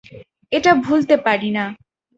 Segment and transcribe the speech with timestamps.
[0.51, 1.65] এটা ভুলতে পারি না।